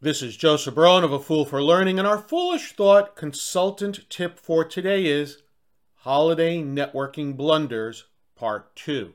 This 0.00 0.22
is 0.22 0.36
Joseph 0.36 0.76
Barone 0.76 1.02
of 1.02 1.10
A 1.10 1.18
Fool 1.18 1.44
for 1.44 1.60
Learning, 1.60 1.98
and 1.98 2.06
our 2.06 2.18
foolish 2.18 2.70
thought 2.70 3.16
consultant 3.16 4.08
tip 4.08 4.38
for 4.38 4.64
today 4.64 5.06
is 5.06 5.42
Holiday 5.96 6.62
Networking 6.62 7.36
Blunders, 7.36 8.04
Part 8.36 8.76
2. 8.76 9.12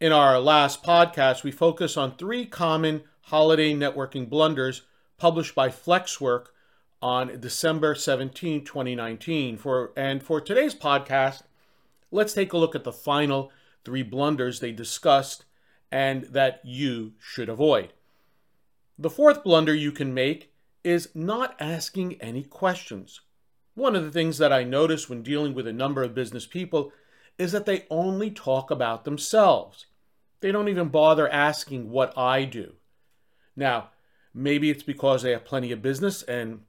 In 0.00 0.10
our 0.10 0.40
last 0.40 0.82
podcast, 0.82 1.44
we 1.44 1.52
focus 1.52 1.96
on 1.96 2.16
three 2.16 2.46
common 2.46 3.04
holiday 3.26 3.72
networking 3.72 4.28
blunders 4.28 4.82
published 5.18 5.54
by 5.54 5.68
Flexwork 5.68 6.46
on 7.00 7.38
December 7.38 7.94
17, 7.94 8.64
2019. 8.64 9.56
For, 9.56 9.92
and 9.96 10.20
for 10.20 10.40
today's 10.40 10.74
podcast, 10.74 11.42
let's 12.10 12.34
take 12.34 12.52
a 12.52 12.58
look 12.58 12.74
at 12.74 12.82
the 12.82 12.92
final 12.92 13.52
three 13.84 14.02
blunders 14.02 14.58
they 14.58 14.72
discussed 14.72 15.44
and 15.92 16.24
that 16.24 16.60
you 16.64 17.12
should 17.20 17.48
avoid. 17.48 17.92
The 18.98 19.10
fourth 19.10 19.44
blunder 19.44 19.74
you 19.74 19.92
can 19.92 20.12
make 20.12 20.52
is 20.82 21.10
not 21.14 21.54
asking 21.60 22.20
any 22.20 22.42
questions. 22.42 23.20
One 23.74 23.94
of 23.94 24.04
the 24.04 24.10
things 24.10 24.38
that 24.38 24.52
I 24.52 24.64
notice 24.64 25.08
when 25.08 25.22
dealing 25.22 25.54
with 25.54 25.68
a 25.68 25.72
number 25.72 26.02
of 26.02 26.14
business 26.14 26.46
people 26.46 26.92
is 27.38 27.52
that 27.52 27.64
they 27.64 27.86
only 27.90 28.30
talk 28.30 28.72
about 28.72 29.04
themselves. 29.04 29.86
They 30.40 30.50
don't 30.50 30.68
even 30.68 30.88
bother 30.88 31.28
asking 31.28 31.90
what 31.90 32.16
I 32.18 32.44
do. 32.44 32.72
Now, 33.54 33.90
maybe 34.34 34.68
it's 34.68 34.82
because 34.82 35.22
they 35.22 35.30
have 35.30 35.44
plenty 35.44 35.70
of 35.70 35.80
business 35.80 36.22
and 36.24 36.62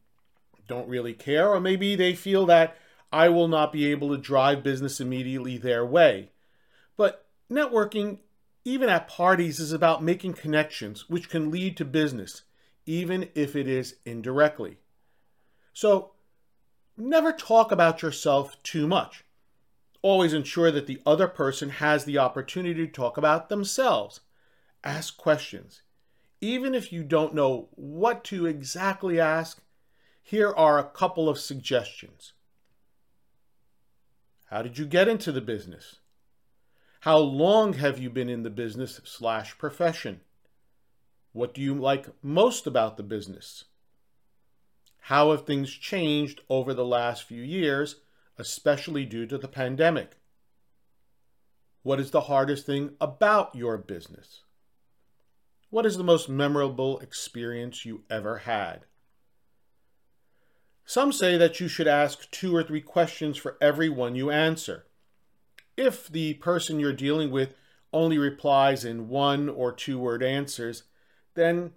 don't 0.68 0.88
really 0.88 1.14
care, 1.14 1.50
or 1.50 1.60
maybe 1.60 1.96
they 1.96 2.14
feel 2.14 2.46
that 2.46 2.78
I 3.12 3.30
will 3.30 3.48
not 3.48 3.74
be 3.74 3.88
able 3.88 4.10
to 4.10 4.22
drive 4.22 4.62
business 4.62 5.02
immediately 5.02 5.58
their 5.58 5.84
way. 5.84 6.30
But 6.96 7.26
networking 7.52 8.20
even 8.66 8.90
at 8.90 9.08
parties, 9.08 9.60
is 9.60 9.72
about 9.72 10.04
making 10.04 10.34
connections 10.34 11.10
which 11.10 11.30
can 11.30 11.52
lead 11.52 11.78
to 11.78 11.86
business, 11.86 12.44
even 12.86 13.30
if 13.36 13.56
it 13.56 13.68
is 13.68 13.96
indirectly. 14.06 14.78
So, 15.74 16.12
never 16.98 17.32
talk 17.32 17.72
about 17.72 18.02
yourself 18.02 18.62
too 18.64 18.88
much. 18.88 19.24
Always 20.02 20.34
ensure 20.34 20.72
that 20.72 20.88
the 20.88 21.02
other 21.06 21.28
person 21.28 21.70
has 21.70 22.06
the 22.06 22.18
opportunity 22.18 22.86
to 22.86 22.92
talk 22.92 23.18
about 23.18 23.50
themselves. 23.50 24.22
Ask 24.84 25.18
questions. 25.18 25.82
Even 26.42 26.74
if 26.74 26.94
you 26.94 27.04
don't 27.04 27.34
know 27.34 27.70
what 27.72 28.24
to 28.26 28.46
exactly 28.46 29.20
ask, 29.20 29.62
here 30.22 30.54
are 30.54 30.80
a 30.80 30.84
couple 30.84 31.28
of 31.28 31.40
suggestions. 31.40 32.34
How 34.46 34.62
did 34.62 34.78
you 34.78 34.86
get 34.86 35.08
into 35.08 35.32
the 35.32 35.42
business? 35.42 35.98
How 37.04 37.18
long 37.18 37.74
have 37.74 37.98
you 37.98 38.10
been 38.10 38.28
in 38.28 38.44
the 38.44 38.50
business 38.50 39.00
slash 39.06 39.58
profession? 39.58 40.20
What 41.32 41.54
do 41.54 41.62
you 41.62 41.74
like 41.74 42.08
most 42.22 42.68
about 42.68 42.98
the 42.98 43.04
business? 43.04 43.64
How 45.04 45.32
have 45.32 45.46
things 45.46 45.72
changed 45.72 46.42
over 46.50 46.74
the 46.74 46.86
last 46.86 47.24
few 47.24 47.42
years, 47.42 48.02
especially 48.38 49.06
due 49.06 49.26
to 49.28 49.38
the 49.38 49.48
pandemic? 49.48 50.18
What 51.84 52.02
is 52.02 52.12
the 52.12 52.22
hardest 52.22 52.66
thing 52.66 52.96
about 53.00 53.56
your 53.56 53.78
business? 53.78 54.42
What 55.70 55.86
is 55.86 55.96
the 55.96 56.04
most 56.04 56.28
memorable 56.28 57.00
experience 57.00 57.86
you 57.86 58.04
ever 58.10 58.40
had? 58.40 58.82
Some 60.84 61.14
say 61.14 61.38
that 61.38 61.62
you 61.62 61.70
should 61.70 61.88
ask 61.88 62.30
two 62.30 62.54
or 62.54 62.64
three 62.64 62.82
questions 62.82 63.38
for 63.38 63.58
every 63.62 63.88
one 63.88 64.16
you 64.16 64.30
answer 64.30 64.86
if 65.80 66.10
the 66.10 66.34
person 66.36 66.78
you're 66.78 66.92
dealing 66.92 67.32
with 67.32 67.56
only 67.94 68.18
replies 68.18 68.84
in 68.84 69.08
one 69.08 69.48
or 69.48 69.72
two 69.72 69.98
word 69.98 70.22
answers, 70.22 70.84
then 71.36 71.72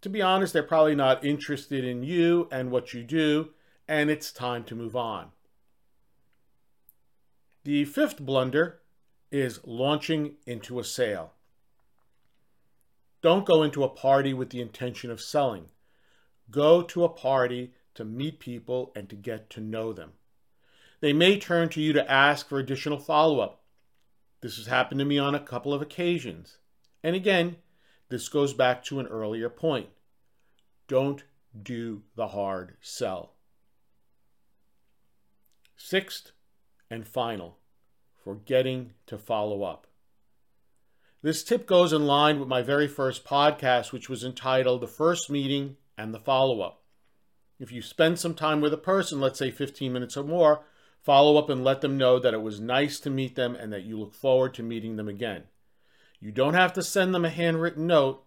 to 0.00 0.08
be 0.08 0.22
honest, 0.22 0.54
they're 0.54 0.62
probably 0.62 0.94
not 0.94 1.22
interested 1.22 1.84
in 1.84 2.02
you 2.02 2.48
and 2.50 2.70
what 2.70 2.94
you 2.94 3.04
do, 3.04 3.50
and 3.86 4.10
it's 4.10 4.32
time 4.32 4.64
to 4.64 4.74
move 4.74 4.96
on. 4.96 5.32
The 7.64 7.84
fifth 7.84 8.18
blunder 8.18 8.80
is 9.30 9.60
launching 9.64 10.36
into 10.46 10.80
a 10.80 10.84
sale. 10.84 11.34
Don't 13.20 13.46
go 13.46 13.62
into 13.62 13.84
a 13.84 13.88
party 13.88 14.32
with 14.32 14.48
the 14.48 14.62
intention 14.62 15.10
of 15.10 15.20
selling. 15.20 15.66
Go 16.50 16.82
to 16.82 17.04
a 17.04 17.08
party 17.08 17.74
to 17.94 18.04
meet 18.04 18.40
people 18.40 18.92
and 18.96 19.08
to 19.10 19.14
get 19.14 19.50
to 19.50 19.60
know 19.60 19.92
them. 19.92 20.12
They 21.02 21.12
may 21.12 21.36
turn 21.36 21.68
to 21.70 21.80
you 21.80 21.92
to 21.94 22.10
ask 22.10 22.48
for 22.48 22.60
additional 22.60 22.96
follow 22.96 23.40
up. 23.40 23.64
This 24.40 24.56
has 24.56 24.68
happened 24.68 25.00
to 25.00 25.04
me 25.04 25.18
on 25.18 25.34
a 25.34 25.40
couple 25.40 25.74
of 25.74 25.82
occasions. 25.82 26.58
And 27.02 27.16
again, 27.16 27.56
this 28.08 28.28
goes 28.28 28.54
back 28.54 28.84
to 28.84 29.00
an 29.00 29.08
earlier 29.08 29.50
point. 29.50 29.88
Don't 30.86 31.24
do 31.60 32.02
the 32.14 32.28
hard 32.28 32.76
sell. 32.80 33.32
Sixth 35.76 36.30
and 36.88 37.06
final, 37.06 37.58
forgetting 38.22 38.92
to 39.06 39.18
follow 39.18 39.64
up. 39.64 39.88
This 41.20 41.42
tip 41.42 41.66
goes 41.66 41.92
in 41.92 42.06
line 42.06 42.38
with 42.38 42.48
my 42.48 42.62
very 42.62 42.86
first 42.86 43.24
podcast, 43.24 43.90
which 43.90 44.08
was 44.08 44.22
entitled 44.22 44.80
The 44.80 44.86
First 44.86 45.28
Meeting 45.28 45.76
and 45.98 46.14
the 46.14 46.20
Follow 46.20 46.60
Up. 46.60 46.82
If 47.58 47.72
you 47.72 47.82
spend 47.82 48.20
some 48.20 48.34
time 48.34 48.60
with 48.60 48.72
a 48.72 48.78
person, 48.78 49.20
let's 49.20 49.38
say 49.40 49.50
15 49.50 49.92
minutes 49.92 50.16
or 50.16 50.22
more, 50.22 50.64
Follow 51.02 51.36
up 51.36 51.50
and 51.50 51.64
let 51.64 51.80
them 51.80 51.98
know 51.98 52.20
that 52.20 52.32
it 52.32 52.42
was 52.42 52.60
nice 52.60 53.00
to 53.00 53.10
meet 53.10 53.34
them 53.34 53.56
and 53.56 53.72
that 53.72 53.82
you 53.82 53.98
look 53.98 54.14
forward 54.14 54.54
to 54.54 54.62
meeting 54.62 54.96
them 54.96 55.08
again. 55.08 55.44
You 56.20 56.30
don't 56.30 56.54
have 56.54 56.72
to 56.74 56.82
send 56.82 57.12
them 57.12 57.24
a 57.24 57.30
handwritten 57.30 57.88
note. 57.88 58.24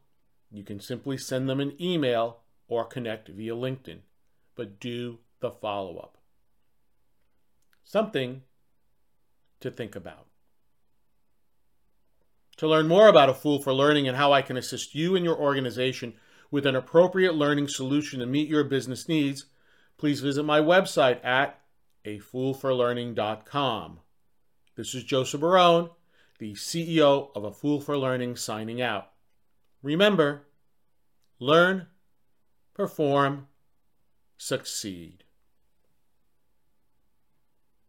You 0.51 0.63
can 0.63 0.81
simply 0.81 1.17
send 1.17 1.47
them 1.47 1.61
an 1.61 1.81
email 1.81 2.41
or 2.67 2.83
connect 2.83 3.29
via 3.29 3.55
LinkedIn. 3.55 3.99
But 4.55 4.79
do 4.81 5.19
the 5.39 5.51
follow 5.51 5.97
up. 5.97 6.17
Something 7.85 8.41
to 9.61 9.71
think 9.71 9.95
about. 9.95 10.27
To 12.57 12.67
learn 12.67 12.87
more 12.87 13.07
about 13.07 13.29
A 13.29 13.33
Fool 13.33 13.61
for 13.61 13.73
Learning 13.73 14.07
and 14.07 14.17
how 14.17 14.33
I 14.33 14.41
can 14.41 14.57
assist 14.57 14.95
you 14.95 15.15
and 15.15 15.23
your 15.23 15.37
organization 15.37 16.15
with 16.51 16.65
an 16.65 16.75
appropriate 16.75 17.35
learning 17.35 17.69
solution 17.69 18.19
to 18.19 18.25
meet 18.25 18.49
your 18.49 18.63
business 18.63 19.07
needs, 19.07 19.45
please 19.97 20.19
visit 20.19 20.43
my 20.43 20.59
website 20.59 21.23
at 21.23 21.59
afoolforlearning.com. 22.05 23.99
This 24.75 24.95
is 24.95 25.03
Joseph 25.03 25.41
Barone, 25.41 25.89
the 26.39 26.53
CEO 26.53 27.29
of 27.35 27.43
A 27.43 27.51
Fool 27.51 27.81
for 27.81 27.97
Learning, 27.97 28.35
signing 28.35 28.81
out. 28.81 29.11
Remember, 29.81 30.47
learn, 31.39 31.87
perform, 32.73 33.47
succeed. 34.37 35.24